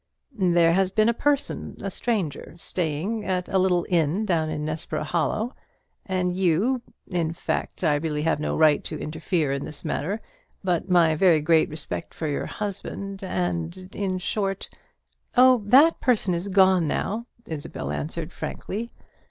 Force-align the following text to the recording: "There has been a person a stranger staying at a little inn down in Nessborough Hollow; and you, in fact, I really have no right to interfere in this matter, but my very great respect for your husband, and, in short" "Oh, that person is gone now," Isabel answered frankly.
"There 0.35 0.73
has 0.73 0.89
been 0.89 1.09
a 1.09 1.13
person 1.13 1.75
a 1.79 1.91
stranger 1.91 2.55
staying 2.57 3.23
at 3.23 3.47
a 3.47 3.59
little 3.59 3.85
inn 3.87 4.25
down 4.25 4.49
in 4.49 4.65
Nessborough 4.65 5.03
Hollow; 5.03 5.53
and 6.07 6.35
you, 6.35 6.81
in 7.11 7.33
fact, 7.33 7.83
I 7.83 7.93
really 7.97 8.23
have 8.23 8.39
no 8.39 8.57
right 8.57 8.83
to 8.85 8.97
interfere 8.97 9.51
in 9.51 9.63
this 9.63 9.85
matter, 9.85 10.19
but 10.63 10.89
my 10.89 11.13
very 11.13 11.39
great 11.39 11.69
respect 11.69 12.15
for 12.15 12.27
your 12.27 12.47
husband, 12.47 13.23
and, 13.23 13.77
in 13.93 14.17
short" 14.17 14.69
"Oh, 15.37 15.59
that 15.67 15.99
person 16.01 16.33
is 16.33 16.47
gone 16.47 16.87
now," 16.87 17.27
Isabel 17.45 17.91
answered 17.91 18.33
frankly. 18.33 18.89